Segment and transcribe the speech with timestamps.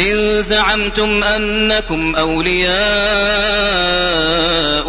[0.00, 2.76] إن زعمتم أنكم أولياء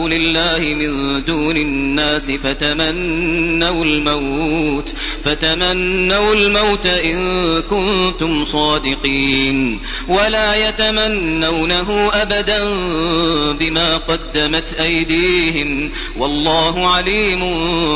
[0.08, 9.80] لله من دون الناس فتمنوا الموت فتمنوا الموت إن كنتم صادقين.
[10.08, 12.60] ولا يتمنونه أبدا
[13.54, 17.42] بما قدمت أيديهم والله عليم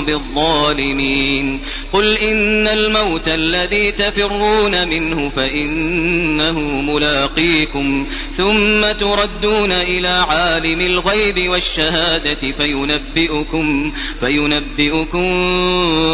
[0.06, 1.62] بالظالمين.
[1.94, 13.92] قل إن الموت الذي تفرون منه فإنه ملاقيكم ثم تردون إلى عالم الغيب والشهادة فينبئكم
[14.20, 15.28] فينبئكم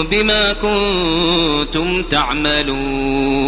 [0.04, 3.48] بما كنتم تعملون.